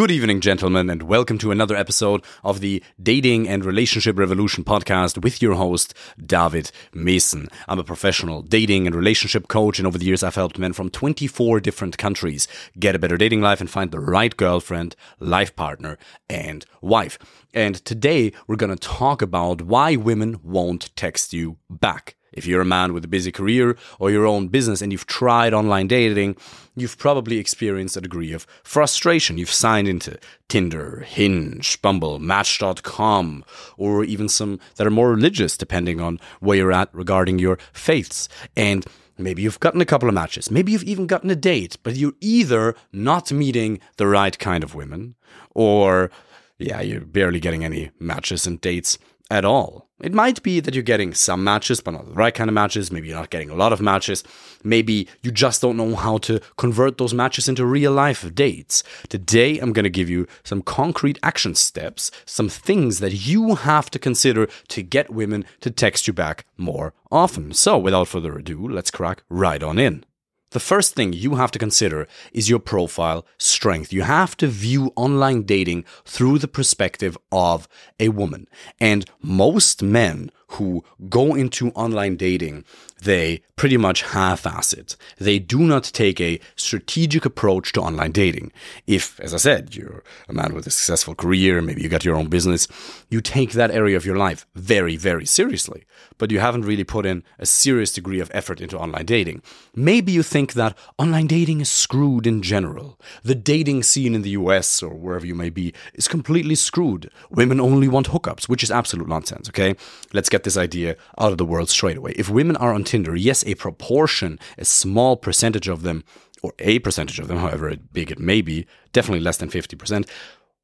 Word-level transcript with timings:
Good 0.00 0.12
evening, 0.12 0.40
gentlemen, 0.40 0.88
and 0.88 1.02
welcome 1.02 1.36
to 1.36 1.50
another 1.50 1.76
episode 1.76 2.24
of 2.42 2.60
the 2.60 2.82
Dating 3.02 3.46
and 3.46 3.66
Relationship 3.66 4.18
Revolution 4.18 4.64
podcast 4.64 5.22
with 5.22 5.42
your 5.42 5.56
host, 5.56 5.92
David 6.18 6.72
Meessen. 6.94 7.52
I'm 7.68 7.78
a 7.78 7.84
professional 7.84 8.40
dating 8.40 8.86
and 8.86 8.96
relationship 8.96 9.46
coach, 9.48 9.78
and 9.78 9.86
over 9.86 9.98
the 9.98 10.06
years, 10.06 10.22
I've 10.22 10.36
helped 10.36 10.58
men 10.58 10.72
from 10.72 10.88
24 10.88 11.60
different 11.60 11.98
countries 11.98 12.48
get 12.78 12.94
a 12.94 12.98
better 12.98 13.18
dating 13.18 13.42
life 13.42 13.60
and 13.60 13.68
find 13.68 13.90
the 13.90 14.00
right 14.00 14.34
girlfriend, 14.34 14.96
life 15.18 15.54
partner, 15.54 15.98
and 16.30 16.64
wife. 16.80 17.18
And 17.52 17.74
today, 17.84 18.32
we're 18.46 18.56
going 18.56 18.74
to 18.74 18.76
talk 18.76 19.20
about 19.20 19.60
why 19.60 19.96
women 19.96 20.40
won't 20.42 20.96
text 20.96 21.34
you 21.34 21.58
back. 21.68 22.16
If 22.32 22.46
you're 22.46 22.60
a 22.60 22.66
man 22.66 22.92
with 22.92 23.04
a 23.04 23.08
busy 23.08 23.32
career 23.32 23.76
or 23.98 24.10
your 24.10 24.26
own 24.26 24.48
business 24.48 24.82
and 24.82 24.92
you've 24.92 25.06
tried 25.06 25.52
online 25.52 25.88
dating, 25.88 26.36
you've 26.76 26.98
probably 26.98 27.38
experienced 27.38 27.96
a 27.96 28.00
degree 28.00 28.32
of 28.32 28.46
frustration. 28.62 29.38
You've 29.38 29.50
signed 29.50 29.88
into 29.88 30.18
Tinder, 30.48 31.00
Hinge, 31.06 31.80
Bumble, 31.82 32.18
Match.com, 32.18 33.44
or 33.76 34.04
even 34.04 34.28
some 34.28 34.60
that 34.76 34.86
are 34.86 34.90
more 34.90 35.10
religious, 35.10 35.56
depending 35.56 36.00
on 36.00 36.20
where 36.40 36.58
you're 36.58 36.72
at 36.72 36.94
regarding 36.94 37.38
your 37.38 37.58
faiths. 37.72 38.28
And 38.56 38.84
Maybe 39.20 39.42
you've 39.42 39.60
gotten 39.60 39.80
a 39.80 39.86
couple 39.86 40.08
of 40.08 40.14
matches. 40.14 40.50
Maybe 40.50 40.72
you've 40.72 40.84
even 40.84 41.06
gotten 41.06 41.30
a 41.30 41.36
date, 41.36 41.76
but 41.82 41.96
you're 41.96 42.14
either 42.20 42.74
not 42.92 43.30
meeting 43.30 43.80
the 43.98 44.06
right 44.06 44.36
kind 44.38 44.64
of 44.64 44.74
women 44.74 45.14
or, 45.54 46.10
yeah, 46.58 46.80
you're 46.80 47.02
barely 47.02 47.38
getting 47.38 47.64
any 47.64 47.90
matches 47.98 48.46
and 48.46 48.60
dates 48.60 48.98
at 49.30 49.44
all. 49.44 49.88
It 50.00 50.14
might 50.14 50.42
be 50.42 50.60
that 50.60 50.74
you're 50.74 50.82
getting 50.82 51.12
some 51.12 51.44
matches, 51.44 51.80
but 51.80 51.90
not 51.90 52.06
the 52.06 52.14
right 52.14 52.34
kind 52.34 52.48
of 52.48 52.54
matches. 52.54 52.90
Maybe 52.90 53.08
you're 53.08 53.18
not 53.18 53.30
getting 53.30 53.50
a 53.50 53.54
lot 53.54 53.72
of 53.72 53.80
matches. 53.80 54.24
Maybe 54.64 55.06
you 55.22 55.30
just 55.30 55.60
don't 55.60 55.76
know 55.76 55.94
how 55.94 56.18
to 56.18 56.40
convert 56.56 56.96
those 56.96 57.12
matches 57.12 57.48
into 57.48 57.66
real 57.66 57.92
life 57.92 58.34
dates. 58.34 58.82
Today, 59.10 59.58
I'm 59.58 59.74
going 59.74 59.84
to 59.84 59.90
give 59.90 60.08
you 60.08 60.26
some 60.42 60.62
concrete 60.62 61.18
action 61.22 61.54
steps, 61.54 62.10
some 62.24 62.48
things 62.48 63.00
that 63.00 63.26
you 63.26 63.56
have 63.56 63.90
to 63.90 63.98
consider 63.98 64.48
to 64.68 64.82
get 64.82 65.10
women 65.10 65.44
to 65.60 65.70
text 65.70 66.06
you 66.06 66.14
back 66.14 66.46
more 66.56 66.94
often. 67.12 67.52
So, 67.52 67.76
without 67.76 68.08
further 68.08 68.38
ado, 68.38 68.66
let's 68.66 68.90
crack 68.90 69.22
right 69.28 69.62
on 69.62 69.78
in. 69.78 70.04
The 70.52 70.58
first 70.58 70.96
thing 70.96 71.12
you 71.12 71.36
have 71.36 71.52
to 71.52 71.60
consider 71.60 72.08
is 72.32 72.50
your 72.50 72.58
profile 72.58 73.24
strength. 73.38 73.92
You 73.92 74.02
have 74.02 74.36
to 74.38 74.48
view 74.48 74.92
online 74.96 75.42
dating 75.42 75.84
through 76.04 76.38
the 76.40 76.48
perspective 76.48 77.16
of 77.30 77.68
a 78.00 78.08
woman. 78.08 78.48
And 78.80 79.08
most 79.22 79.80
men 79.80 80.32
who 80.52 80.84
go 81.08 81.34
into 81.34 81.70
online 81.70 82.16
dating, 82.16 82.64
they 83.02 83.42
pretty 83.56 83.76
much 83.76 84.02
half 84.02 84.46
ass 84.46 84.72
it. 84.72 84.96
They 85.18 85.38
do 85.38 85.60
not 85.60 85.84
take 85.84 86.20
a 86.20 86.40
strategic 86.56 87.24
approach 87.24 87.72
to 87.72 87.80
online 87.80 88.12
dating. 88.12 88.52
If, 88.86 89.18
as 89.20 89.34
I 89.34 89.38
said, 89.38 89.74
you're 89.74 90.02
a 90.28 90.32
man 90.32 90.54
with 90.54 90.66
a 90.66 90.70
successful 90.70 91.14
career, 91.14 91.60
maybe 91.60 91.82
you 91.82 91.88
got 91.88 92.04
your 92.04 92.16
own 92.16 92.28
business, 92.28 92.68
you 93.10 93.20
take 93.20 93.52
that 93.52 93.70
area 93.70 93.96
of 93.96 94.06
your 94.06 94.16
life 94.16 94.46
very, 94.54 94.96
very 94.96 95.26
seriously, 95.26 95.84
but 96.18 96.30
you 96.30 96.40
haven't 96.40 96.64
really 96.64 96.84
put 96.84 97.06
in 97.06 97.22
a 97.38 97.46
serious 97.46 97.92
degree 97.92 98.20
of 98.20 98.30
effort 98.34 98.60
into 98.60 98.78
online 98.78 99.06
dating. 99.06 99.42
Maybe 99.74 100.12
you 100.12 100.22
think 100.22 100.54
that 100.54 100.76
online 100.98 101.26
dating 101.26 101.60
is 101.60 101.70
screwed 101.70 102.26
in 102.26 102.42
general. 102.42 102.98
The 103.22 103.34
dating 103.34 103.82
scene 103.82 104.14
in 104.14 104.22
the 104.22 104.30
US 104.30 104.82
or 104.82 104.94
wherever 104.94 105.26
you 105.26 105.34
may 105.34 105.50
be 105.50 105.74
is 105.94 106.08
completely 106.08 106.54
screwed. 106.54 107.10
Women 107.30 107.60
only 107.60 107.88
want 107.88 108.08
hookups, 108.08 108.48
which 108.48 108.62
is 108.62 108.70
absolute 108.70 109.08
nonsense, 109.08 109.48
okay? 109.48 109.74
Let's 110.12 110.28
get 110.28 110.39
get 110.40 110.44
this 110.44 110.56
idea 110.56 110.96
out 111.18 111.32
of 111.32 111.38
the 111.38 111.44
world 111.44 111.68
straight 111.68 111.98
away. 111.98 112.12
If 112.16 112.30
women 112.30 112.56
are 112.56 112.72
on 112.72 112.84
Tinder, 112.84 113.14
yes, 113.14 113.44
a 113.46 113.54
proportion, 113.56 114.38
a 114.56 114.64
small 114.64 115.16
percentage 115.16 115.68
of 115.68 115.82
them, 115.82 116.02
or 116.42 116.54
a 116.58 116.78
percentage 116.78 117.18
of 117.18 117.28
them, 117.28 117.36
however 117.36 117.76
big 117.92 118.10
it 118.10 118.18
may 118.18 118.40
be, 118.40 118.66
definitely 118.94 119.20
less 119.20 119.36
than 119.36 119.50
50%, 119.50 120.08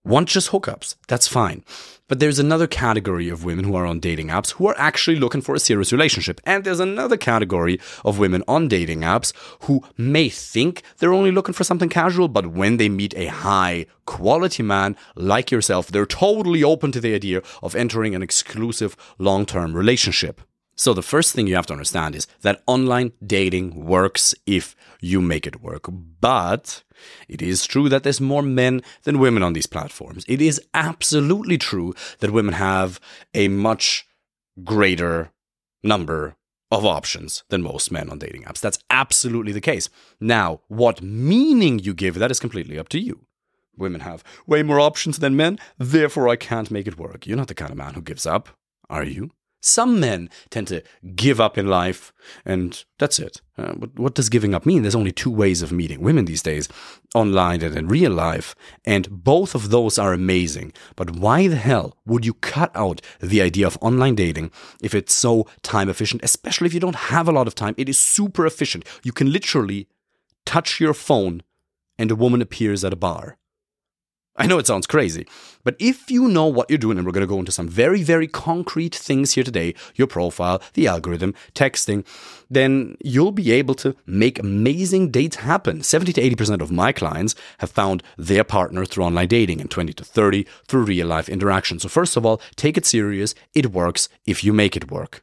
want 0.07 0.29
just 0.29 0.51
hookups. 0.51 0.95
That's 1.09 1.29
fine. 1.29 1.65
But 2.09 2.21
there's 2.21 2.39
another 2.39 2.69
category 2.69 3.29
of 3.29 3.45
women 3.45 3.65
who 3.65 3.75
are 3.75 3.85
on 3.85 3.99
dating 3.99 4.29
apps 4.29 4.53
who 4.53 4.69
are 4.69 4.79
actually 4.79 5.19
looking 5.19 5.41
for 5.41 5.57
a 5.57 5.59
serious 5.59 5.93
relationship. 5.93 6.41
And 6.45 6.63
there's 6.63 6.79
another 6.79 7.17
category 7.17 7.81
of 8.05 8.21
women 8.21 8.45
on 8.47 8.69
dating 8.69 9.01
apps 9.01 9.33
who 9.63 9.83
may 9.97 10.29
think 10.29 10.83
they're 10.99 11.13
only 11.13 11.33
looking 11.33 11.55
for 11.55 11.65
something 11.65 11.89
casual, 11.89 12.29
but 12.29 12.47
when 12.47 12.77
they 12.77 12.89
meet 12.89 13.15
a 13.17 13.27
high 13.27 13.87
quality 14.05 14.63
man 14.63 14.97
like 15.17 15.51
yourself, 15.51 15.89
they're 15.89 16.07
totally 16.07 16.63
open 16.63 16.93
to 16.93 17.01
the 17.01 17.15
idea 17.15 17.43
of 17.61 17.75
entering 17.75 18.15
an 18.15 18.23
exclusive 18.23 18.97
long 19.19 19.45
term 19.45 19.75
relationship. 19.75 20.41
So 20.77 20.93
the 20.93 21.03
first 21.03 21.35
thing 21.35 21.47
you 21.47 21.57
have 21.57 21.67
to 21.67 21.73
understand 21.73 22.15
is 22.15 22.27
that 22.43 22.63
online 22.67 23.13
dating 23.27 23.87
works 23.87 24.35
if 24.45 24.77
you 25.01 25.23
make 25.23 25.47
it 25.47 25.63
work. 25.63 25.87
But 26.21 26.83
it 27.29 27.41
is 27.41 27.67
true 27.67 27.89
that 27.89 28.03
there's 28.03 28.21
more 28.21 28.43
men 28.43 28.83
than 29.05 29.19
women 29.19 29.43
on 29.43 29.55
these 29.55 29.67
platforms. 29.67 30.25
It 30.29 30.43
is 30.43 30.61
absolutely 30.75 31.57
true 31.57 31.95
that 32.19 32.31
women 32.31 32.55
have 32.55 33.01
a 33.33 33.49
much 33.49 34.07
greater 34.65 35.33
number 35.83 36.37
of 36.71 36.85
options 36.85 37.45
than 37.49 37.63
most 37.63 37.91
men 37.91 38.11
on 38.11 38.19
dating 38.19 38.43
apps. 38.43 38.61
That's 38.61 38.79
absolutely 38.91 39.53
the 39.53 39.61
case. 39.61 39.89
Now, 40.21 40.61
what 40.69 41.01
meaning 41.01 41.79
you 41.79 41.95
give 41.95 42.17
that 42.17 42.31
is 42.31 42.41
completely 42.41 42.79
up 42.79 42.89
to 42.91 42.99
you. 42.99 43.27
Women 43.79 44.01
have 44.01 44.25
way 44.47 44.63
more 44.63 44.81
options 44.81 45.19
than 45.19 45.37
men, 45.37 45.59
therefore 45.79 46.29
I 46.29 46.37
can't 46.37 46.71
make 46.71 46.87
it 46.87 46.99
work. 46.99 47.27
You're 47.27 47.37
not 47.37 47.49
the 47.49 47.55
kind 47.55 47.71
of 47.71 47.77
man 47.77 47.95
who 47.95 48.03
gives 48.03 48.27
up, 48.27 48.49
are 48.91 49.05
you? 49.05 49.31
Some 49.67 49.99
men 49.99 50.31
tend 50.49 50.69
to 50.69 50.85
give 51.17 51.41
up 51.41 51.59
in 51.59 51.67
life, 51.67 52.13
and 52.45 52.85
that's 53.01 53.19
it. 53.19 53.41
Uh, 53.59 53.73
what, 53.73 53.99
what, 53.99 54.15
does 54.15 54.29
giving 54.29 54.55
up 54.55 54.65
mean? 54.65 54.83
There's 54.83 54.95
only 54.95 55.11
two 55.11 55.31
ways 55.31 55.61
of 55.61 55.73
meeting 55.73 56.03
women 56.03 56.27
these 56.27 56.41
days 56.41 56.69
online 57.17 57.63
and 57.63 57.77
in 57.77 57.89
real 57.89 58.13
life, 58.13 58.55
and 58.85 59.25
both 59.25 59.57
of 59.57 59.71
those 59.71 59.99
are 59.99 60.13
amazing. 60.13 60.73
But 60.95 61.17
why 61.17 61.49
the 61.49 61.57
hell 61.57 61.97
would 62.07 62.25
you 62.25 62.35
cut 62.35 62.71
out 62.77 63.01
the 63.19 63.43
idea 63.43 63.67
of 63.67 63.77
online 63.81 64.15
dating 64.15 64.53
if 64.81 64.95
it's 64.95 65.13
so 65.13 65.49
time 65.63 65.89
efficient, 65.89 66.23
especially 66.23 66.69
if 66.69 66.75
you 66.75 66.79
don't 66.79 67.11
have 67.11 67.27
a 67.27 67.33
lot 67.33 67.49
of 67.49 67.57
time? 67.57 67.75
It 67.77 67.89
is 67.89 67.99
super 67.99 68.47
efficient. 68.47 68.85
You 69.03 69.11
can 69.11 69.33
literally 69.33 69.89
touch 70.45 70.79
your 70.79 70.95
phone, 70.95 71.43
and 71.99 72.13
a 72.13 72.17
woman 72.17 72.41
appears 72.41 72.85
at 72.85 72.93
a 72.93 72.97
bar. 72.97 73.37
I 74.39 74.47
know 74.47 74.59
it 74.59 74.67
sounds 74.67 74.87
crazy, 74.87 75.27
but 75.65 75.77
if 75.79 76.11
you 76.11 76.29
know 76.29 76.47
what 76.47 76.69
you're 76.69 76.79
doing, 76.79 76.99
and 76.99 77.07
we're 77.07 77.13
going 77.13 77.27
to 77.27 77.27
go 77.27 77.39
into 77.39 77.53
some 77.53 77.69
very, 77.69 78.03
very 78.03 78.29
concrete 78.29 78.95
things 78.95 79.33
here 79.33 79.45
today 79.45 79.75
your 79.95 80.07
profile, 80.07 80.63
the 80.75 80.87
algorithm, 80.87 81.35
texting 81.55 82.05
then 82.51 82.97
you'll 83.03 83.33
be 83.33 83.53
able 83.53 83.75
to 83.75 83.97
make 84.07 84.39
amazing 84.39 85.11
dates 85.11 85.37
happen. 85.37 85.83
70 85.83 86.13
to 86.15 86.21
80% 86.21 86.61
of 86.61 86.71
my 86.71 86.93
clients 86.93 87.35
have 87.59 87.71
found 87.71 88.03
their 88.17 88.45
partner 88.45 88.85
through 88.85 89.05
online 89.05 89.29
dating, 89.29 89.61
and 89.61 89.71
20 89.71 89.93
to 89.95 90.05
30 90.05 90.47
through 90.67 90.85
real 90.85 91.07
life 91.07 91.29
interaction. 91.29 91.79
So, 91.79 91.89
first 91.89 92.17
of 92.17 92.25
all, 92.25 92.41
take 92.57 92.77
it 92.77 92.87
serious. 92.87 93.35
It 93.55 93.73
works 93.73 94.09
if 94.27 94.45
you 94.45 94.53
make 94.53 94.77
it 94.77 94.91
work. 94.91 95.23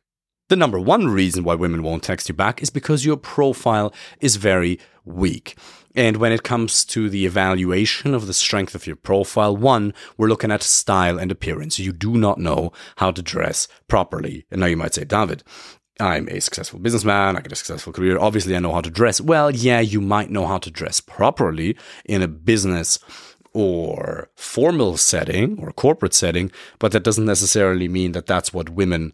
The 0.50 0.56
number 0.58 0.80
one 0.80 1.08
reason 1.08 1.44
why 1.44 1.56
women 1.56 1.84
won't 1.84 2.04
text 2.04 2.28
you 2.28 2.36
back 2.36 2.62
is 2.62 2.70
because 2.70 3.06
your 3.06 3.18
profile 3.18 3.94
is 4.20 4.36
very 4.36 4.80
weak. 5.06 5.58
And 5.96 6.18
when 6.18 6.32
it 6.32 6.44
comes 6.44 6.84
to 6.86 7.10
the 7.10 7.26
evaluation 7.26 8.14
of 8.14 8.28
the 8.28 8.34
strength 8.34 8.76
of 8.76 8.86
your 8.86 8.96
profile, 8.96 9.56
one, 9.56 9.94
we're 10.18 10.28
looking 10.28 10.52
at 10.52 10.64
style 10.64 11.18
and 11.18 11.32
appearance. 11.32 11.80
You 11.80 11.94
do 11.94 12.18
not 12.18 12.40
know 12.40 12.72
how 12.98 13.12
to 13.12 13.22
dress 13.22 13.68
properly. 13.88 14.46
And 14.52 14.60
now 14.60 14.68
you 14.68 14.78
might 14.78 14.94
say, 14.94 15.06
David, 15.06 15.44
I'm 16.00 16.28
a 16.28 16.42
successful 16.42 16.80
businessman, 16.80 17.38
I 17.38 17.42
got 17.42 17.52
a 17.52 17.56
successful 17.56 17.94
career. 17.94 18.18
Obviously, 18.18 18.56
I 18.56 18.60
know 18.60 18.74
how 18.74 18.82
to 18.82 18.90
dress. 18.90 19.22
Well, 19.22 19.52
yeah, 19.52 19.80
you 19.80 20.02
might 20.02 20.32
know 20.32 20.48
how 20.48 20.58
to 20.58 20.72
dress 20.72 21.00
properly 21.00 21.78
in 22.04 22.22
a 22.22 22.28
business 22.28 23.00
or 23.54 24.30
formal 24.36 24.98
setting 24.98 25.60
or 25.60 25.72
corporate 25.72 26.14
setting, 26.14 26.52
but 26.80 26.92
that 26.92 27.04
doesn't 27.04 27.26
necessarily 27.26 27.88
mean 27.88 28.12
that 28.14 28.26
that's 28.26 28.52
what 28.52 28.70
women 28.70 29.14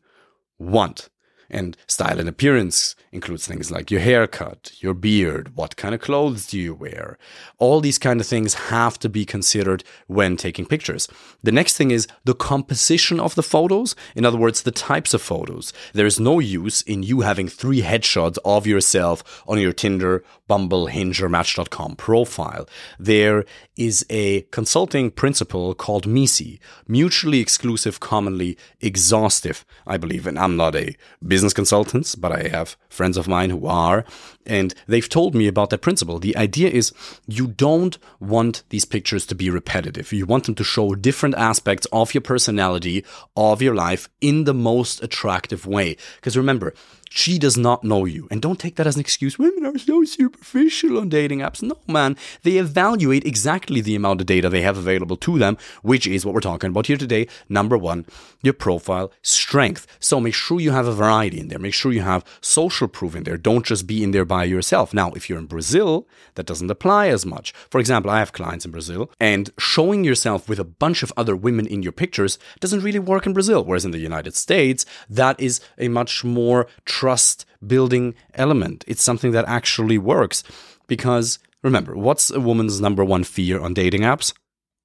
want. 0.57 1.09
And 1.49 1.75
style 1.87 2.19
and 2.19 2.29
appearance 2.29 2.95
includes 3.11 3.47
things 3.47 3.71
like 3.71 3.89
your 3.89 4.01
haircut, 4.01 4.71
your 4.79 4.93
beard, 4.93 5.55
what 5.55 5.75
kind 5.75 5.95
of 5.95 6.01
clothes 6.01 6.47
do 6.47 6.59
you 6.59 6.75
wear. 6.75 7.17
All 7.57 7.81
these 7.81 7.97
kind 7.97 8.19
of 8.19 8.27
things 8.27 8.53
have 8.53 8.99
to 8.99 9.09
be 9.09 9.25
considered 9.25 9.83
when 10.07 10.37
taking 10.37 10.65
pictures. 10.65 11.07
The 11.41 11.51
next 11.51 11.75
thing 11.75 11.91
is 11.91 12.07
the 12.23 12.35
composition 12.35 13.19
of 13.19 13.35
the 13.35 13.43
photos. 13.43 13.95
In 14.15 14.25
other 14.25 14.37
words, 14.37 14.61
the 14.61 14.71
types 14.71 15.13
of 15.13 15.21
photos. 15.21 15.73
There 15.93 16.05
is 16.05 16.19
no 16.19 16.39
use 16.39 16.81
in 16.83 17.01
you 17.01 17.21
having 17.21 17.47
three 17.47 17.81
headshots 17.81 18.37
of 18.45 18.67
yourself 18.67 19.43
on 19.47 19.59
your 19.59 19.73
Tinder, 19.73 20.23
Bumble, 20.47 20.87
Hinge, 20.87 21.21
or 21.21 21.29
Match.com 21.29 21.95
profile. 21.95 22.67
There 22.99 23.45
is 23.75 24.05
a 24.09 24.41
consulting 24.51 25.09
principle 25.09 25.73
called 25.73 26.05
MECE, 26.05 26.59
mutually 26.87 27.39
exclusive, 27.39 27.99
commonly 27.99 28.57
exhaustive, 28.81 29.65
I 29.87 29.97
believe. 29.97 30.27
And 30.27 30.37
I'm 30.37 30.55
not 30.55 30.75
a 30.75 30.95
business 31.25 31.38
consultant, 31.53 32.15
but 32.17 32.31
I 32.31 32.47
have 32.49 32.77
friends 32.89 33.17
of 33.17 33.27
mine 33.27 33.49
who 33.49 33.65
are, 33.67 34.05
and 34.45 34.73
they've 34.87 35.07
told 35.07 35.35
me 35.35 35.47
about 35.47 35.69
that 35.69 35.81
principle. 35.81 36.19
The 36.19 36.35
idea 36.37 36.69
is 36.69 36.93
you 37.27 37.47
don't 37.47 37.97
want 38.19 38.63
these 38.69 38.85
pictures 38.85 39.25
to 39.27 39.35
be 39.35 39.49
repetitive. 39.49 40.11
You 40.11 40.25
want 40.25 40.45
them 40.45 40.55
to 40.55 40.63
show 40.63 40.95
different 40.95 41.35
aspects 41.35 41.87
of 41.91 42.13
your 42.13 42.21
personality, 42.21 43.05
of 43.35 43.61
your 43.61 43.75
life 43.75 44.09
in 44.21 44.43
the 44.43 44.53
most 44.53 45.03
attractive 45.03 45.65
way. 45.65 45.97
Because 46.15 46.37
remember, 46.37 46.73
She 47.09 47.39
does 47.39 47.57
not 47.57 47.83
know 47.83 48.05
you. 48.05 48.27
And 48.29 48.41
don't 48.41 48.59
take 48.59 48.75
that 48.75 48.87
as 48.87 48.95
an 48.95 49.01
excuse. 49.01 49.39
Women 49.39 49.65
are 49.65 49.77
so 49.77 50.03
superficial 50.03 50.97
on 50.97 51.09
dating 51.09 51.39
apps. 51.39 51.61
No, 51.61 51.77
man. 51.87 52.15
They 52.43 52.57
evaluate 52.57 53.25
exactly 53.25 53.81
the 53.81 53.95
amount 53.95 54.21
of 54.21 54.27
data 54.27 54.47
they 54.49 54.61
have 54.61 54.77
available 54.77 55.17
to 55.17 55.39
them, 55.39 55.57
which 55.81 56.05
is 56.07 56.25
what 56.25 56.35
we're 56.35 56.41
talking 56.41 56.69
about 56.69 56.85
here 56.85 56.97
today. 56.97 57.27
Number 57.49 57.77
one, 57.77 58.05
your 58.41 58.53
profile 58.53 59.11
strength. 59.21 59.87
So 59.99 60.19
make 60.19 60.33
sure 60.33 60.59
you 60.59 60.71
have 60.71 60.87
a 60.87 60.93
variety 60.93 61.39
in 61.39 61.47
there. 61.47 61.59
Make 61.59 61.73
sure 61.73 61.91
you 61.91 62.01
have 62.01 62.23
social 62.41 62.87
proof 62.87 63.15
in 63.15 63.23
there. 63.23 63.37
Don't 63.37 63.65
just 63.65 63.87
be 63.87 64.03
in 64.03 64.11
there 64.11 64.25
by 64.25 64.43
yourself. 64.43 64.93
Now, 64.93 65.11
if 65.13 65.29
you're 65.29 65.39
in 65.39 65.47
Brazil, 65.47 66.07
that 66.35 66.45
doesn't 66.45 66.69
apply 66.69 67.07
as 67.07 67.25
much. 67.25 67.53
For 67.69 67.79
example, 67.79 68.11
I 68.11 68.19
have 68.19 68.33
clients 68.33 68.65
in 68.65 68.71
Brazil, 68.71 69.11
and 69.19 69.51
showing 69.57 70.03
yourself 70.03 70.47
with 70.47 70.59
a 70.59 70.63
bunch 70.63 71.03
of 71.03 71.11
other 71.17 71.35
women 71.35 71.65
in 71.65 71.83
your 71.83 71.91
pictures 71.91 72.37
doesn't 72.59 72.83
really 72.83 72.99
work 72.99 73.25
in 73.25 73.33
Brazil. 73.33 73.63
Whereas 73.63 73.85
in 73.85 73.91
the 73.91 73.97
United 73.97 74.35
States, 74.35 74.85
that 75.09 75.39
is 75.39 75.59
a 75.77 75.87
much 75.87 76.23
more 76.23 76.67
trust 76.99 77.45
building 77.65 78.13
element. 78.33 78.83
It's 78.87 79.03
something 79.03 79.31
that 79.31 79.45
actually 79.47 79.97
works 79.97 80.43
because 80.87 81.39
remember, 81.63 81.95
what's 81.95 82.29
a 82.29 82.41
woman's 82.41 82.81
number 82.81 83.05
one 83.05 83.23
fear 83.23 83.59
on 83.61 83.73
dating 83.73 84.01
apps? 84.01 84.33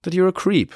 That 0.03 0.15
you're 0.15 0.29
a 0.29 0.43
creep 0.45 0.73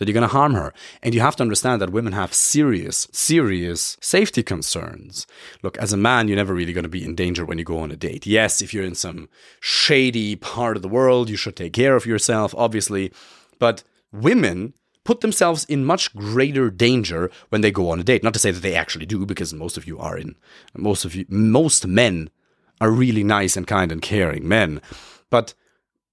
that 0.00 0.08
you're 0.08 0.14
going 0.14 0.22
to 0.22 0.38
harm 0.38 0.54
her. 0.54 0.72
And 1.02 1.14
you 1.14 1.20
have 1.20 1.36
to 1.36 1.42
understand 1.42 1.82
that 1.82 1.90
women 1.90 2.14
have 2.14 2.32
serious, 2.32 3.06
serious 3.12 3.98
safety 4.00 4.42
concerns. 4.42 5.26
Look, 5.62 5.76
as 5.76 5.92
a 5.92 5.98
man, 5.98 6.26
you're 6.26 6.38
never 6.38 6.54
really 6.54 6.72
going 6.72 6.84
to 6.84 6.88
be 6.88 7.04
in 7.04 7.14
danger 7.14 7.44
when 7.44 7.58
you 7.58 7.64
go 7.64 7.80
on 7.80 7.90
a 7.90 7.96
date. 7.96 8.26
Yes, 8.26 8.62
if 8.62 8.72
you're 8.72 8.82
in 8.82 8.94
some 8.94 9.28
shady 9.60 10.36
part 10.36 10.76
of 10.76 10.82
the 10.82 10.88
world, 10.88 11.28
you 11.28 11.36
should 11.36 11.54
take 11.54 11.74
care 11.74 11.96
of 11.96 12.06
yourself, 12.06 12.54
obviously. 12.56 13.12
But 13.58 13.84
women 14.10 14.72
put 15.04 15.20
themselves 15.20 15.64
in 15.64 15.84
much 15.84 16.14
greater 16.14 16.70
danger 16.70 17.30
when 17.48 17.60
they 17.60 17.70
go 17.70 17.90
on 17.90 18.00
a 18.00 18.04
date. 18.04 18.22
Not 18.22 18.34
to 18.34 18.40
say 18.40 18.50
that 18.50 18.60
they 18.60 18.74
actually 18.74 19.06
do, 19.06 19.24
because 19.26 19.52
most 19.52 19.76
of 19.76 19.86
you 19.86 19.98
are 19.98 20.16
in, 20.16 20.36
most 20.76 21.04
of 21.04 21.14
you, 21.14 21.24
most 21.28 21.86
men 21.86 22.30
are 22.80 22.90
really 22.90 23.24
nice 23.24 23.56
and 23.56 23.66
kind 23.66 23.92
and 23.92 24.02
caring 24.02 24.46
men. 24.46 24.80
But 25.30 25.54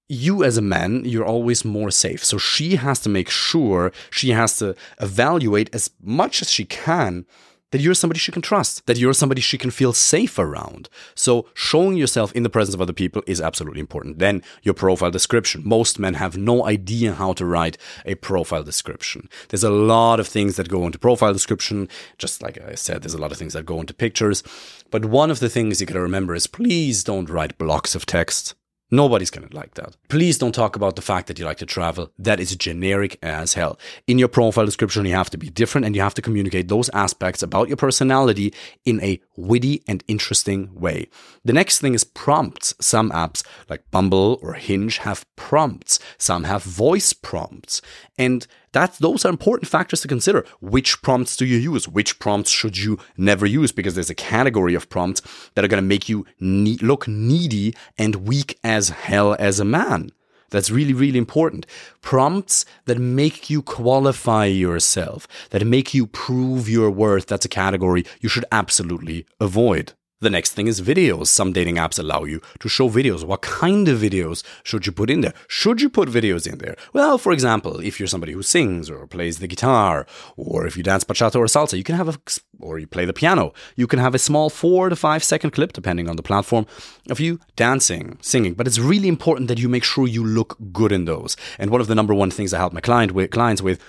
you 0.08 0.42
as 0.42 0.56
a 0.56 0.62
man, 0.62 1.04
you're 1.04 1.24
always 1.24 1.64
more 1.64 1.90
safe. 1.90 2.24
So 2.24 2.38
she 2.38 2.76
has 2.76 3.00
to 3.00 3.08
make 3.08 3.28
sure, 3.28 3.92
she 4.10 4.30
has 4.30 4.58
to 4.58 4.74
evaluate 5.00 5.74
as 5.74 5.90
much 6.00 6.40
as 6.40 6.50
she 6.50 6.64
can 6.64 7.26
that 7.70 7.80
you're 7.80 7.94
somebody 7.94 8.18
she 8.18 8.32
can 8.32 8.42
trust, 8.42 8.86
that 8.86 8.98
you're 8.98 9.12
somebody 9.12 9.40
she 9.40 9.58
can 9.58 9.70
feel 9.70 9.92
safe 9.92 10.38
around. 10.38 10.88
So 11.14 11.46
showing 11.54 11.96
yourself 11.96 12.32
in 12.32 12.42
the 12.42 12.50
presence 12.50 12.74
of 12.74 12.80
other 12.80 12.92
people 12.92 13.22
is 13.26 13.40
absolutely 13.40 13.80
important. 13.80 14.18
Then 14.18 14.42
your 14.62 14.74
profile 14.74 15.10
description. 15.10 15.62
Most 15.64 15.98
men 15.98 16.14
have 16.14 16.36
no 16.36 16.66
idea 16.66 17.14
how 17.14 17.32
to 17.34 17.44
write 17.44 17.76
a 18.04 18.14
profile 18.16 18.62
description. 18.62 19.28
There's 19.48 19.64
a 19.64 19.70
lot 19.70 20.20
of 20.20 20.26
things 20.26 20.56
that 20.56 20.68
go 20.68 20.86
into 20.86 20.98
profile 20.98 21.32
description. 21.32 21.88
Just 22.16 22.42
like 22.42 22.58
I 22.60 22.74
said, 22.74 23.02
there's 23.02 23.14
a 23.14 23.18
lot 23.18 23.32
of 23.32 23.38
things 23.38 23.52
that 23.52 23.66
go 23.66 23.80
into 23.80 23.94
pictures. 23.94 24.42
But 24.90 25.04
one 25.04 25.30
of 25.30 25.40
the 25.40 25.50
things 25.50 25.80
you 25.80 25.86
gotta 25.86 26.00
remember 26.00 26.34
is 26.34 26.46
please 26.46 27.04
don't 27.04 27.30
write 27.30 27.58
blocks 27.58 27.94
of 27.94 28.06
text. 28.06 28.54
Nobody's 28.90 29.30
going 29.30 29.46
to 29.46 29.54
like 29.54 29.74
that. 29.74 29.96
Please 30.08 30.38
don't 30.38 30.54
talk 30.54 30.74
about 30.74 30.96
the 30.96 31.02
fact 31.02 31.26
that 31.26 31.38
you 31.38 31.44
like 31.44 31.58
to 31.58 31.66
travel. 31.66 32.10
That 32.18 32.40
is 32.40 32.56
generic 32.56 33.18
as 33.22 33.52
hell. 33.52 33.78
In 34.06 34.18
your 34.18 34.28
profile 34.28 34.64
description, 34.64 35.04
you 35.04 35.14
have 35.14 35.28
to 35.30 35.36
be 35.36 35.50
different 35.50 35.84
and 35.84 35.94
you 35.94 36.00
have 36.00 36.14
to 36.14 36.22
communicate 36.22 36.68
those 36.68 36.88
aspects 36.90 37.42
about 37.42 37.68
your 37.68 37.76
personality 37.76 38.54
in 38.86 39.02
a 39.02 39.20
witty 39.36 39.82
and 39.86 40.02
interesting 40.08 40.74
way. 40.74 41.08
The 41.44 41.52
next 41.52 41.80
thing 41.80 41.94
is 41.94 42.04
prompts. 42.04 42.74
Some 42.80 43.10
apps 43.10 43.44
like 43.68 43.90
Bumble 43.90 44.38
or 44.42 44.54
Hinge 44.54 44.98
have 44.98 45.26
prompts. 45.36 45.98
Some 46.16 46.44
have 46.44 46.62
voice 46.62 47.12
prompts. 47.12 47.82
And 48.16 48.46
that's 48.72 48.98
those 48.98 49.24
are 49.24 49.30
important 49.30 49.68
factors 49.68 50.00
to 50.02 50.08
consider. 50.08 50.44
Which 50.60 51.02
prompts 51.02 51.36
do 51.36 51.46
you 51.46 51.58
use? 51.58 51.88
Which 51.88 52.18
prompts 52.18 52.50
should 52.50 52.78
you 52.78 52.98
never 53.16 53.46
use? 53.46 53.72
Because 53.72 53.94
there's 53.94 54.10
a 54.10 54.14
category 54.14 54.74
of 54.74 54.88
prompts 54.88 55.22
that 55.54 55.64
are 55.64 55.68
going 55.68 55.82
to 55.82 55.88
make 55.88 56.08
you 56.08 56.26
ne- 56.40 56.78
look 56.78 57.08
needy 57.08 57.74
and 57.96 58.26
weak 58.26 58.58
as 58.62 58.90
hell 58.90 59.36
as 59.38 59.60
a 59.60 59.64
man. 59.64 60.10
That's 60.50 60.70
really, 60.70 60.94
really 60.94 61.18
important. 61.18 61.66
Prompts 62.00 62.64
that 62.86 62.98
make 62.98 63.50
you 63.50 63.60
qualify 63.60 64.46
yourself, 64.46 65.28
that 65.50 65.66
make 65.66 65.92
you 65.92 66.06
prove 66.06 66.68
your 66.68 66.90
worth. 66.90 67.26
That's 67.26 67.44
a 67.44 67.50
category 67.50 68.04
you 68.20 68.28
should 68.28 68.46
absolutely 68.50 69.26
avoid. 69.40 69.92
The 70.20 70.30
next 70.30 70.54
thing 70.54 70.66
is 70.66 70.80
videos. 70.80 71.28
Some 71.28 71.52
dating 71.52 71.76
apps 71.76 71.96
allow 71.96 72.24
you 72.24 72.40
to 72.58 72.68
show 72.68 72.88
videos. 72.88 73.22
What 73.22 73.40
kind 73.40 73.86
of 73.86 74.00
videos 74.00 74.42
should 74.64 74.84
you 74.84 74.90
put 74.90 75.10
in 75.10 75.20
there? 75.20 75.32
Should 75.46 75.80
you 75.80 75.88
put 75.88 76.08
videos 76.08 76.44
in 76.44 76.58
there? 76.58 76.74
Well, 76.92 77.18
for 77.18 77.30
example, 77.30 77.78
if 77.78 78.00
you're 78.00 78.08
somebody 78.08 78.32
who 78.32 78.42
sings 78.42 78.90
or 78.90 79.06
plays 79.06 79.38
the 79.38 79.46
guitar, 79.46 80.08
or 80.36 80.66
if 80.66 80.76
you 80.76 80.82
dance 80.82 81.04
bachata 81.04 81.36
or 81.36 81.44
salsa, 81.44 81.78
you 81.78 81.84
can 81.84 81.94
have 81.94 82.08
a, 82.08 82.16
or 82.58 82.80
you 82.80 82.88
play 82.88 83.04
the 83.04 83.12
piano, 83.12 83.52
you 83.76 83.86
can 83.86 84.00
have 84.00 84.12
a 84.12 84.18
small 84.18 84.50
four 84.50 84.88
to 84.88 84.96
five 84.96 85.22
second 85.22 85.52
clip, 85.52 85.72
depending 85.72 86.10
on 86.10 86.16
the 86.16 86.22
platform, 86.24 86.66
of 87.08 87.20
you 87.20 87.38
dancing, 87.54 88.18
singing. 88.20 88.54
But 88.54 88.66
it's 88.66 88.80
really 88.80 89.06
important 89.06 89.46
that 89.46 89.60
you 89.60 89.68
make 89.68 89.84
sure 89.84 90.08
you 90.08 90.24
look 90.24 90.58
good 90.72 90.90
in 90.90 91.04
those. 91.04 91.36
And 91.60 91.70
one 91.70 91.80
of 91.80 91.86
the 91.86 91.94
number 91.94 92.12
one 92.12 92.32
things 92.32 92.52
I 92.52 92.58
help 92.58 92.72
my 92.72 92.80
client 92.80 93.12
with, 93.12 93.30
clients 93.30 93.62
with 93.62 93.80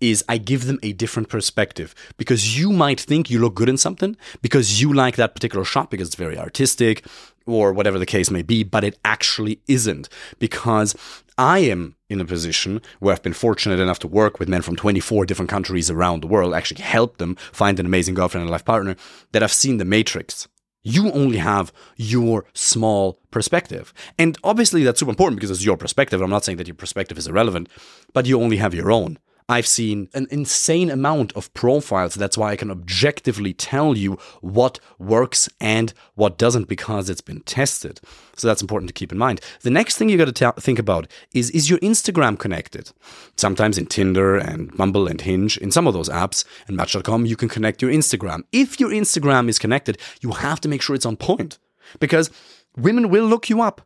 is 0.00 0.24
I 0.28 0.38
give 0.38 0.66
them 0.66 0.78
a 0.82 0.92
different 0.92 1.28
perspective 1.28 1.94
because 2.16 2.58
you 2.58 2.70
might 2.72 3.00
think 3.00 3.30
you 3.30 3.38
look 3.38 3.54
good 3.54 3.68
in 3.68 3.76
something 3.76 4.16
because 4.42 4.80
you 4.80 4.92
like 4.92 5.16
that 5.16 5.34
particular 5.34 5.64
shot 5.64 5.90
because 5.90 6.08
it's 6.08 6.16
very 6.16 6.38
artistic 6.38 7.04
or 7.46 7.72
whatever 7.72 7.98
the 7.98 8.06
case 8.06 8.30
may 8.30 8.42
be, 8.42 8.62
but 8.62 8.84
it 8.84 8.98
actually 9.04 9.60
isn't 9.68 10.08
because 10.38 10.94
I 11.36 11.58
am 11.58 11.96
in 12.08 12.20
a 12.20 12.24
position 12.24 12.80
where 13.00 13.12
I've 13.12 13.22
been 13.22 13.32
fortunate 13.32 13.80
enough 13.80 13.98
to 14.00 14.08
work 14.08 14.38
with 14.38 14.48
men 14.48 14.62
from 14.62 14.76
24 14.76 15.26
different 15.26 15.50
countries 15.50 15.90
around 15.90 16.22
the 16.22 16.26
world, 16.26 16.54
actually 16.54 16.82
help 16.82 17.18
them 17.18 17.36
find 17.52 17.78
an 17.80 17.86
amazing 17.86 18.14
girlfriend 18.14 18.42
and 18.42 18.50
life 18.50 18.64
partner 18.64 18.96
that 19.32 19.42
I've 19.42 19.52
seen 19.52 19.78
the 19.78 19.84
matrix. 19.84 20.48
You 20.82 21.10
only 21.12 21.38
have 21.38 21.72
your 21.96 22.44
small 22.52 23.18
perspective. 23.30 23.92
And 24.18 24.36
obviously 24.44 24.84
that's 24.84 25.00
super 25.00 25.10
important 25.10 25.40
because 25.40 25.50
it's 25.50 25.64
your 25.64 25.78
perspective. 25.78 26.20
I'm 26.20 26.30
not 26.30 26.44
saying 26.44 26.58
that 26.58 26.68
your 26.68 26.74
perspective 26.74 27.18
is 27.18 27.26
irrelevant, 27.26 27.68
but 28.12 28.26
you 28.26 28.40
only 28.40 28.58
have 28.58 28.74
your 28.74 28.92
own. 28.92 29.18
I've 29.46 29.66
seen 29.66 30.08
an 30.14 30.26
insane 30.30 30.88
amount 30.90 31.32
of 31.34 31.52
profiles. 31.52 32.14
That's 32.14 32.38
why 32.38 32.52
I 32.52 32.56
can 32.56 32.70
objectively 32.70 33.52
tell 33.52 33.96
you 33.96 34.18
what 34.40 34.80
works 34.98 35.50
and 35.60 35.92
what 36.14 36.38
doesn't 36.38 36.66
because 36.66 37.10
it's 37.10 37.20
been 37.20 37.40
tested. 37.40 38.00
So 38.36 38.48
that's 38.48 38.62
important 38.62 38.88
to 38.88 38.94
keep 38.94 39.12
in 39.12 39.18
mind. 39.18 39.42
The 39.60 39.70
next 39.70 39.98
thing 39.98 40.08
you 40.08 40.16
got 40.16 40.34
to 40.34 40.60
think 40.60 40.78
about 40.78 41.10
is 41.34 41.50
is 41.50 41.68
your 41.68 41.78
Instagram 41.80 42.38
connected? 42.38 42.90
Sometimes 43.36 43.76
in 43.76 43.86
Tinder 43.86 44.36
and 44.36 44.74
Bumble 44.76 45.06
and 45.06 45.20
Hinge, 45.20 45.58
in 45.58 45.70
some 45.70 45.86
of 45.86 45.92
those 45.92 46.08
apps 46.08 46.44
and 46.66 46.76
Match.com, 46.76 47.26
you 47.26 47.36
can 47.36 47.50
connect 47.50 47.82
your 47.82 47.90
Instagram. 47.90 48.44
If 48.50 48.80
your 48.80 48.90
Instagram 48.90 49.50
is 49.50 49.58
connected, 49.58 49.98
you 50.22 50.32
have 50.32 50.60
to 50.62 50.68
make 50.68 50.80
sure 50.80 50.96
it's 50.96 51.06
on 51.06 51.16
point 51.18 51.58
because 52.00 52.30
women 52.76 53.10
will 53.10 53.26
look 53.26 53.50
you 53.50 53.60
up. 53.60 53.82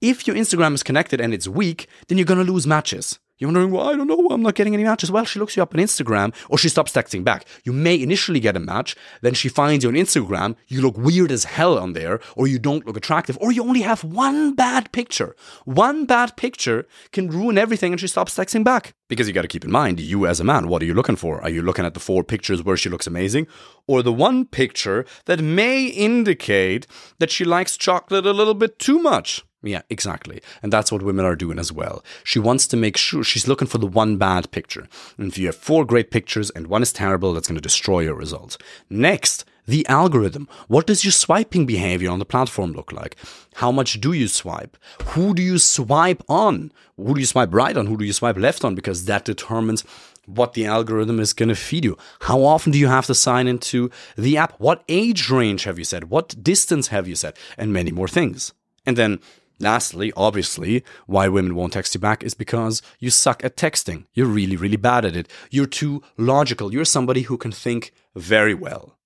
If 0.00 0.26
your 0.26 0.36
Instagram 0.36 0.74
is 0.74 0.82
connected 0.82 1.20
and 1.20 1.34
it's 1.34 1.46
weak, 1.46 1.86
then 2.08 2.16
you're 2.16 2.24
going 2.24 2.44
to 2.44 2.50
lose 2.50 2.66
matches. 2.66 3.18
You're 3.42 3.48
wondering, 3.48 3.72
well, 3.72 3.88
I 3.88 3.96
don't 3.96 4.06
know, 4.06 4.28
I'm 4.30 4.40
not 4.40 4.54
getting 4.54 4.72
any 4.72 4.84
matches. 4.84 5.10
Well, 5.10 5.24
she 5.24 5.40
looks 5.40 5.56
you 5.56 5.64
up 5.64 5.74
on 5.74 5.80
Instagram 5.80 6.32
or 6.48 6.58
she 6.58 6.68
stops 6.68 6.92
texting 6.92 7.24
back. 7.24 7.44
You 7.64 7.72
may 7.72 8.00
initially 8.00 8.38
get 8.38 8.56
a 8.56 8.60
match, 8.60 8.94
then 9.20 9.34
she 9.34 9.48
finds 9.48 9.82
you 9.82 9.90
on 9.90 9.96
Instagram, 9.96 10.54
you 10.68 10.80
look 10.80 10.96
weird 10.96 11.32
as 11.32 11.42
hell 11.42 11.76
on 11.76 11.92
there, 11.92 12.20
or 12.36 12.46
you 12.46 12.60
don't 12.60 12.86
look 12.86 12.96
attractive, 12.96 13.36
or 13.40 13.50
you 13.50 13.64
only 13.64 13.80
have 13.80 14.04
one 14.04 14.54
bad 14.54 14.92
picture. 14.92 15.34
One 15.64 16.06
bad 16.06 16.36
picture 16.36 16.86
can 17.10 17.30
ruin 17.30 17.58
everything 17.58 17.92
and 17.92 17.98
she 17.98 18.06
stops 18.06 18.32
texting 18.32 18.62
back. 18.62 18.94
Because 19.08 19.26
you 19.26 19.34
got 19.34 19.42
to 19.42 19.48
keep 19.48 19.64
in 19.64 19.72
mind, 19.72 19.98
you 19.98 20.24
as 20.24 20.38
a 20.38 20.44
man, 20.44 20.68
what 20.68 20.80
are 20.80 20.86
you 20.86 20.94
looking 20.94 21.16
for? 21.16 21.42
Are 21.42 21.50
you 21.50 21.62
looking 21.62 21.84
at 21.84 21.94
the 21.94 22.00
four 22.00 22.22
pictures 22.22 22.62
where 22.62 22.76
she 22.76 22.90
looks 22.90 23.08
amazing? 23.08 23.48
Or 23.88 24.04
the 24.04 24.12
one 24.12 24.44
picture 24.44 25.04
that 25.24 25.40
may 25.40 25.86
indicate 25.86 26.86
that 27.18 27.32
she 27.32 27.44
likes 27.44 27.76
chocolate 27.76 28.24
a 28.24 28.32
little 28.32 28.54
bit 28.54 28.78
too 28.78 29.00
much? 29.00 29.42
Yeah, 29.62 29.82
exactly. 29.88 30.42
And 30.62 30.72
that's 30.72 30.90
what 30.90 31.02
women 31.02 31.24
are 31.24 31.36
doing 31.36 31.58
as 31.58 31.72
well. 31.72 32.04
She 32.24 32.38
wants 32.38 32.66
to 32.68 32.76
make 32.76 32.96
sure 32.96 33.22
she's 33.22 33.46
looking 33.46 33.68
for 33.68 33.78
the 33.78 33.86
one 33.86 34.16
bad 34.16 34.50
picture. 34.50 34.88
And 35.16 35.28
if 35.28 35.38
you 35.38 35.46
have 35.46 35.56
four 35.56 35.84
great 35.84 36.10
pictures 36.10 36.50
and 36.50 36.66
one 36.66 36.82
is 36.82 36.92
terrible, 36.92 37.32
that's 37.32 37.46
going 37.46 37.56
to 37.56 37.62
destroy 37.62 38.00
your 38.00 38.14
results. 38.14 38.58
Next, 38.90 39.44
the 39.66 39.86
algorithm. 39.86 40.48
What 40.66 40.86
does 40.86 41.04
your 41.04 41.12
swiping 41.12 41.66
behavior 41.66 42.10
on 42.10 42.18
the 42.18 42.24
platform 42.24 42.72
look 42.72 42.92
like? 42.92 43.16
How 43.54 43.70
much 43.70 44.00
do 44.00 44.12
you 44.12 44.26
swipe? 44.26 44.76
Who 45.10 45.34
do 45.34 45.42
you 45.42 45.58
swipe 45.58 46.22
on? 46.28 46.72
Who 46.96 47.14
do 47.14 47.20
you 47.20 47.26
swipe 47.26 47.54
right 47.54 47.76
on? 47.76 47.86
Who 47.86 47.96
do 47.96 48.04
you 48.04 48.12
swipe 48.12 48.36
left 48.36 48.64
on? 48.64 48.74
Because 48.74 49.04
that 49.04 49.24
determines 49.24 49.84
what 50.26 50.54
the 50.54 50.66
algorithm 50.66 51.20
is 51.20 51.32
going 51.32 51.48
to 51.48 51.54
feed 51.54 51.84
you. 51.84 51.96
How 52.22 52.42
often 52.42 52.72
do 52.72 52.78
you 52.78 52.88
have 52.88 53.06
to 53.06 53.14
sign 53.14 53.46
into 53.46 53.90
the 54.16 54.36
app? 54.36 54.58
What 54.58 54.82
age 54.88 55.30
range 55.30 55.64
have 55.64 55.78
you 55.78 55.84
set? 55.84 56.08
What 56.08 56.42
distance 56.42 56.88
have 56.88 57.06
you 57.08 57.14
set? 57.14 57.36
And 57.56 57.72
many 57.72 57.92
more 57.92 58.08
things. 58.08 58.52
And 58.86 58.96
then 58.96 59.20
Lastly, 59.62 60.12
obviously, 60.16 60.82
why 61.06 61.28
women 61.28 61.54
won't 61.54 61.72
text 61.74 61.94
you 61.94 62.00
back 62.00 62.24
is 62.24 62.34
because 62.34 62.82
you 62.98 63.10
suck 63.10 63.44
at 63.44 63.56
texting. 63.56 64.06
You're 64.12 64.26
really, 64.26 64.56
really 64.56 64.76
bad 64.76 65.04
at 65.04 65.14
it. 65.14 65.30
You're 65.50 65.66
too 65.66 66.02
logical. 66.18 66.72
You're 66.72 66.84
somebody 66.84 67.22
who 67.22 67.36
can 67.38 67.52
think 67.52 67.92
very 68.16 68.54
well, 68.54 68.98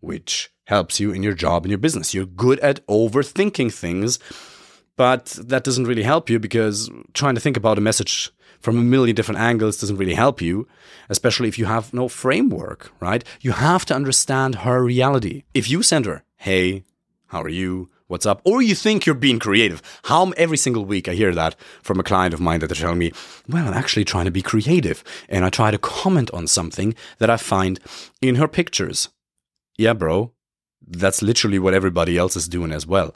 which 0.00 0.50
helps 0.64 1.00
you 1.00 1.10
in 1.10 1.22
your 1.22 1.32
job 1.32 1.64
and 1.64 1.70
your 1.70 1.78
business. 1.78 2.12
You're 2.12 2.26
good 2.26 2.60
at 2.60 2.86
overthinking 2.86 3.72
things, 3.72 4.18
but 4.94 5.24
that 5.40 5.64
doesn't 5.64 5.86
really 5.86 6.02
help 6.02 6.28
you 6.28 6.38
because 6.38 6.90
trying 7.14 7.34
to 7.34 7.40
think 7.40 7.56
about 7.56 7.78
a 7.78 7.80
message 7.80 8.30
from 8.60 8.76
a 8.78 8.82
million 8.82 9.16
different 9.16 9.40
angles 9.40 9.78
doesn't 9.78 9.96
really 9.96 10.14
help 10.14 10.42
you, 10.42 10.68
especially 11.08 11.48
if 11.48 11.58
you 11.58 11.64
have 11.64 11.94
no 11.94 12.08
framework, 12.08 12.92
right? 13.00 13.24
You 13.40 13.52
have 13.52 13.86
to 13.86 13.94
understand 13.94 14.56
her 14.56 14.84
reality. 14.84 15.44
If 15.54 15.70
you 15.70 15.82
send 15.82 16.04
her, 16.04 16.24
hey, 16.36 16.84
how 17.28 17.40
are 17.40 17.48
you? 17.48 17.88
What's 18.06 18.26
up? 18.26 18.42
Or 18.44 18.60
you 18.60 18.74
think 18.74 19.06
you're 19.06 19.14
being 19.14 19.38
creative. 19.38 19.80
How 20.04 20.30
every 20.32 20.58
single 20.58 20.84
week 20.84 21.08
I 21.08 21.14
hear 21.14 21.34
that 21.34 21.56
from 21.82 21.98
a 21.98 22.02
client 22.02 22.34
of 22.34 22.40
mine 22.40 22.60
that 22.60 22.66
they're 22.66 22.76
telling 22.76 22.98
me, 22.98 23.12
well, 23.48 23.66
I'm 23.66 23.72
actually 23.72 24.04
trying 24.04 24.26
to 24.26 24.30
be 24.30 24.42
creative. 24.42 25.02
And 25.28 25.42
I 25.42 25.48
try 25.48 25.70
to 25.70 25.78
comment 25.78 26.30
on 26.32 26.46
something 26.46 26.94
that 27.18 27.30
I 27.30 27.38
find 27.38 27.80
in 28.20 28.34
her 28.34 28.46
pictures. 28.46 29.08
Yeah, 29.78 29.94
bro. 29.94 30.32
That's 30.86 31.22
literally 31.22 31.58
what 31.58 31.72
everybody 31.72 32.18
else 32.18 32.36
is 32.36 32.46
doing 32.46 32.72
as 32.72 32.86
well. 32.86 33.14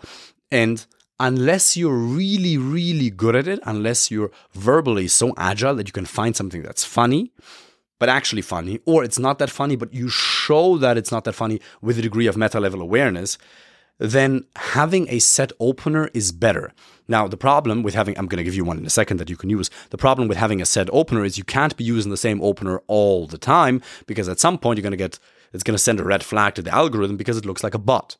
And 0.51 0.87
unless 1.21 1.77
you're 1.77 1.95
really, 1.95 2.57
really 2.57 3.11
good 3.11 3.37
at 3.37 3.47
it, 3.47 3.61
unless 3.65 4.11
you're 4.11 4.31
verbally 4.55 5.07
so 5.09 5.35
agile 5.37 5.75
that 5.75 5.87
you 5.87 5.93
can 5.93 6.07
find 6.07 6.35
something 6.35 6.63
that's 6.63 6.85
funny, 6.85 7.31
but 7.99 8.09
actually 8.09 8.43
funny, 8.43 8.81
or 8.87 9.05
it's 9.05 9.19
not 9.19 9.39
that 9.39 9.51
funny, 9.51 9.77
but 9.77 9.93
you 9.93 10.09
show 10.09 10.79
that 10.79 10.97
it's 10.97 11.13
not 11.13 11.25
that 11.25 11.35
funny 11.35 11.61
with 11.83 11.99
a 11.99 12.03
degree 12.03 12.27
of 12.27 12.39
meta 12.39 12.59
level 12.59 12.81
awareness, 12.81 13.37
then 13.99 14.45
having 14.57 15.09
a 15.09 15.19
set 15.19 15.53
opener 15.61 16.09
is 16.15 16.33
better. 16.33 16.73
Now, 17.09 17.27
the 17.27 17.37
problem 17.37 17.83
with 17.83 17.95
having, 17.95 18.19
I'm 18.19 18.27
going 18.27 18.39
to 18.39 18.45
give 18.45 18.55
you 18.55 18.65
one 18.65 18.79
in 18.79 18.87
a 18.87 18.91
second 18.91 19.17
that 19.17 19.31
you 19.31 19.37
can 19.37 19.51
use. 19.51 19.71
The 19.91 19.99
problem 19.99 20.29
with 20.29 20.37
having 20.37 20.61
a 20.61 20.67
set 20.67 20.89
opener 20.93 21.25
is 21.25 21.39
you 21.39 21.45
can't 21.45 21.77
be 21.77 21.85
using 21.85 22.11
the 22.11 22.17
same 22.17 22.43
opener 22.43 22.83
all 22.87 23.27
the 23.27 23.39
time 23.39 23.83
because 24.07 24.29
at 24.29 24.39
some 24.39 24.59
point 24.59 24.77
you're 24.77 24.83
going 24.83 24.91
to 24.93 24.97
get, 24.97 25.19
it's 25.53 25.63
going 25.63 25.75
to 25.75 25.83
send 25.83 26.01
a 26.01 26.05
red 26.05 26.23
flag 26.23 26.55
to 26.55 26.63
the 26.63 26.75
algorithm 26.75 27.17
because 27.17 27.39
it 27.39 27.47
looks 27.47 27.65
like 27.65 27.75
a 27.75 27.79
bot. 27.79 28.17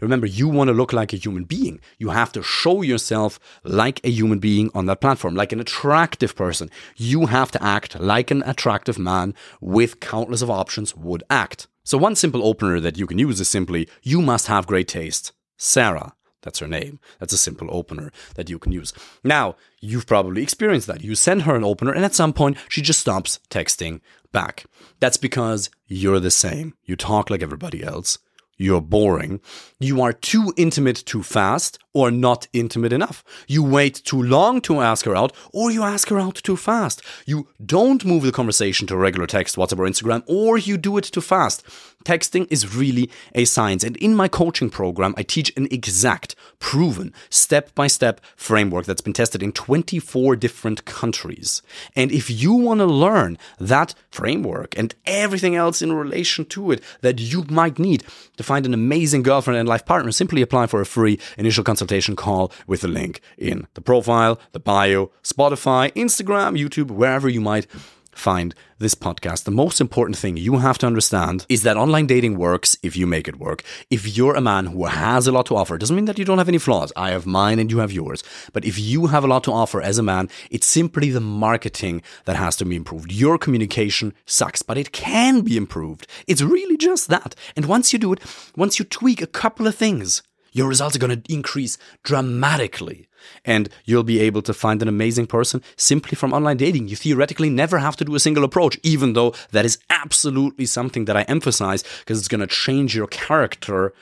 Remember, 0.00 0.26
you 0.26 0.48
want 0.48 0.68
to 0.68 0.74
look 0.74 0.92
like 0.92 1.12
a 1.12 1.16
human 1.16 1.44
being. 1.44 1.80
You 1.98 2.10
have 2.10 2.32
to 2.32 2.42
show 2.42 2.82
yourself 2.82 3.38
like 3.62 4.00
a 4.02 4.10
human 4.10 4.40
being 4.40 4.70
on 4.74 4.86
that 4.86 5.00
platform, 5.00 5.36
like 5.36 5.52
an 5.52 5.60
attractive 5.60 6.34
person. 6.34 6.68
You 6.96 7.26
have 7.26 7.52
to 7.52 7.62
act 7.62 8.00
like 8.00 8.32
an 8.32 8.42
attractive 8.44 8.98
man 8.98 9.34
with 9.60 10.00
countless 10.00 10.42
of 10.42 10.50
options 10.50 10.96
would 10.96 11.22
act. 11.30 11.68
So, 11.84 11.98
one 11.98 12.14
simple 12.14 12.46
opener 12.46 12.80
that 12.80 12.96
you 12.96 13.06
can 13.06 13.18
use 13.18 13.40
is 13.40 13.48
simply, 13.48 13.88
You 14.02 14.22
must 14.22 14.46
have 14.46 14.66
great 14.66 14.88
taste. 14.88 15.32
Sarah. 15.56 16.14
That's 16.42 16.58
her 16.58 16.68
name. 16.68 16.98
That's 17.20 17.32
a 17.32 17.38
simple 17.38 17.68
opener 17.70 18.10
that 18.34 18.50
you 18.50 18.58
can 18.58 18.72
use. 18.72 18.92
Now, 19.22 19.54
you've 19.80 20.06
probably 20.08 20.42
experienced 20.42 20.88
that. 20.88 21.02
You 21.02 21.14
send 21.14 21.42
her 21.42 21.54
an 21.54 21.64
opener, 21.64 21.92
and 21.92 22.04
at 22.04 22.14
some 22.14 22.32
point, 22.32 22.56
she 22.68 22.82
just 22.82 23.00
stops 23.00 23.38
texting 23.48 24.00
back. 24.32 24.64
That's 24.98 25.16
because 25.16 25.70
you're 25.86 26.20
the 26.20 26.32
same. 26.32 26.74
You 26.84 26.96
talk 26.96 27.30
like 27.30 27.42
everybody 27.42 27.84
else. 27.84 28.18
You're 28.58 28.80
boring. 28.80 29.40
You 29.78 30.02
are 30.02 30.12
too 30.12 30.52
intimate 30.56 30.96
too 30.96 31.22
fast 31.22 31.78
or 31.94 32.10
not 32.10 32.48
intimate 32.52 32.92
enough. 32.92 33.24
You 33.46 33.62
wait 33.62 33.96
too 34.04 34.22
long 34.22 34.60
to 34.62 34.80
ask 34.80 35.04
her 35.04 35.16
out 35.16 35.32
or 35.52 35.70
you 35.70 35.82
ask 35.82 36.08
her 36.08 36.18
out 36.18 36.36
too 36.36 36.56
fast. 36.56 37.02
You 37.26 37.48
don't 37.64 38.04
move 38.04 38.22
the 38.22 38.32
conversation 38.32 38.86
to 38.86 38.96
regular 38.96 39.26
text, 39.26 39.56
WhatsApp, 39.56 39.78
or 39.78 39.86
Instagram, 39.86 40.22
or 40.26 40.58
you 40.58 40.76
do 40.76 40.96
it 40.98 41.04
too 41.04 41.20
fast. 41.20 41.64
Texting 42.04 42.46
is 42.50 42.74
really 42.74 43.10
a 43.34 43.44
science. 43.44 43.84
And 43.84 43.96
in 43.98 44.14
my 44.14 44.28
coaching 44.28 44.70
program, 44.70 45.14
I 45.16 45.22
teach 45.22 45.52
an 45.56 45.68
exact, 45.70 46.34
proven, 46.58 47.12
step 47.30 47.74
by 47.74 47.86
step 47.86 48.20
framework 48.36 48.86
that's 48.86 49.00
been 49.00 49.12
tested 49.12 49.42
in 49.42 49.52
24 49.52 50.36
different 50.36 50.84
countries. 50.84 51.62
And 51.94 52.10
if 52.10 52.28
you 52.30 52.54
want 52.54 52.80
to 52.80 52.86
learn 52.86 53.38
that 53.60 53.94
framework 54.10 54.76
and 54.76 54.94
everything 55.06 55.54
else 55.54 55.80
in 55.82 55.92
relation 55.92 56.44
to 56.46 56.72
it 56.72 56.82
that 57.02 57.20
you 57.20 57.44
might 57.48 57.78
need 57.78 58.04
to 58.36 58.42
find 58.42 58.66
an 58.66 58.74
amazing 58.74 59.22
girlfriend 59.22 59.58
and 59.58 59.68
life 59.68 59.86
partner, 59.86 60.10
simply 60.10 60.42
apply 60.42 60.66
for 60.66 60.80
a 60.80 60.86
free 60.86 61.18
initial 61.38 61.64
consultation 61.82 62.14
call 62.14 62.52
with 62.68 62.80
the 62.82 62.88
link 62.88 63.20
in 63.36 63.66
the 63.74 63.80
profile, 63.80 64.38
the 64.52 64.60
bio, 64.60 65.10
Spotify, 65.24 65.92
Instagram, 65.94 66.56
YouTube, 66.56 66.92
wherever 66.92 67.28
you 67.28 67.40
might 67.40 67.66
find 68.14 68.54
this 68.78 68.94
podcast, 68.94 69.44
the 69.44 69.50
most 69.50 69.80
important 69.80 70.16
thing 70.16 70.36
you 70.36 70.58
have 70.58 70.78
to 70.78 70.86
understand 70.86 71.46
is 71.48 71.62
that 71.62 71.76
online 71.76 72.06
dating 72.06 72.36
works 72.38 72.76
if 72.82 72.96
you 72.96 73.06
make 73.06 73.26
it 73.26 73.38
work. 73.38 73.64
If 73.90 74.16
you're 74.16 74.36
a 74.36 74.40
man 74.40 74.66
who 74.66 74.84
has 74.84 75.26
a 75.26 75.32
lot 75.32 75.46
to 75.46 75.56
offer, 75.56 75.76
doesn't 75.78 75.96
mean 75.96 76.04
that 76.04 76.18
you 76.18 76.24
don't 76.24 76.38
have 76.38 76.48
any 76.48 76.58
flaws. 76.58 76.92
I 76.94 77.10
have 77.10 77.26
mine 77.26 77.58
and 77.58 77.70
you 77.70 77.78
have 77.78 77.90
yours. 77.90 78.22
But 78.52 78.64
if 78.64 78.78
you 78.78 79.06
have 79.06 79.24
a 79.24 79.26
lot 79.26 79.44
to 79.44 79.52
offer 79.52 79.80
as 79.80 79.98
a 79.98 80.02
man, 80.02 80.28
it's 80.50 80.66
simply 80.66 81.10
the 81.10 81.20
marketing 81.20 82.02
that 82.26 82.36
has 82.36 82.54
to 82.56 82.64
be 82.64 82.76
improved. 82.76 83.10
Your 83.10 83.38
communication 83.38 84.14
sucks, 84.26 84.62
but 84.62 84.78
it 84.78 84.92
can 84.92 85.40
be 85.40 85.56
improved. 85.56 86.06
It's 86.28 86.42
really 86.42 86.76
just 86.76 87.08
that. 87.08 87.34
And 87.56 87.64
once 87.64 87.92
you 87.92 87.98
do 87.98 88.12
it, 88.12 88.20
once 88.56 88.78
you 88.78 88.84
tweak 88.84 89.22
a 89.22 89.26
couple 89.26 89.66
of 89.66 89.74
things, 89.74 90.22
your 90.52 90.68
results 90.68 90.96
are 90.96 90.98
going 90.98 91.22
to 91.22 91.32
increase 91.32 91.78
dramatically. 92.02 93.08
And 93.44 93.68
you'll 93.84 94.02
be 94.02 94.20
able 94.20 94.42
to 94.42 94.54
find 94.54 94.82
an 94.82 94.88
amazing 94.88 95.26
person 95.26 95.62
simply 95.76 96.16
from 96.16 96.32
online 96.32 96.56
dating. 96.56 96.88
You 96.88 96.96
theoretically 96.96 97.50
never 97.50 97.78
have 97.78 97.96
to 97.96 98.04
do 98.04 98.14
a 98.14 98.20
single 98.20 98.44
approach, 98.44 98.78
even 98.82 99.12
though 99.12 99.34
that 99.52 99.64
is 99.64 99.78
absolutely 99.90 100.66
something 100.66 101.04
that 101.06 101.16
I 101.16 101.22
emphasize 101.22 101.84
because 102.00 102.18
it's 102.18 102.28
going 102.28 102.40
to 102.40 102.46
change 102.46 102.94
your 102.94 103.06
character 103.06 103.94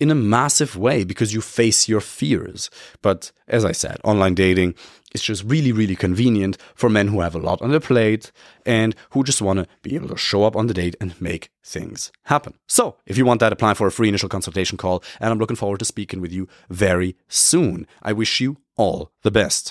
in 0.00 0.10
a 0.10 0.14
massive 0.14 0.76
way 0.76 1.04
because 1.04 1.34
you 1.34 1.40
face 1.40 1.88
your 1.88 2.00
fears. 2.00 2.70
But 3.02 3.30
as 3.46 3.64
I 3.64 3.72
said, 3.72 3.98
online 4.02 4.34
dating 4.34 4.74
is 5.12 5.22
just 5.22 5.44
really, 5.44 5.72
really 5.72 5.96
convenient 5.96 6.56
for 6.74 6.88
men 6.88 7.08
who 7.08 7.20
have 7.20 7.34
a 7.34 7.38
lot 7.38 7.60
on 7.60 7.70
their 7.70 7.80
plate 7.80 8.32
and 8.64 8.94
who 9.10 9.24
just 9.24 9.42
want 9.42 9.58
to 9.58 9.66
be 9.82 9.94
able 9.94 10.08
to 10.08 10.16
show 10.16 10.44
up 10.44 10.56
on 10.56 10.66
the 10.66 10.74
date 10.74 10.96
and 11.00 11.20
make 11.20 11.50
things 11.62 12.10
happen. 12.24 12.54
So, 12.66 12.96
if 13.06 13.18
you 13.18 13.24
want 13.24 13.40
that, 13.40 13.52
apply 13.52 13.74
for 13.74 13.86
a 13.86 13.92
free 13.92 14.08
initial 14.08 14.28
consultation 14.28 14.78
call. 14.78 15.02
And 15.20 15.30
I'm 15.30 15.38
looking 15.38 15.56
forward 15.56 15.80
to 15.80 15.84
speaking 15.84 16.20
with 16.20 16.32
you 16.32 16.48
very 16.68 17.16
soon. 17.28 17.86
I 18.02 18.12
wish 18.12 18.40
you 18.40 18.58
all 18.76 19.10
the 19.22 19.30
best. 19.30 19.68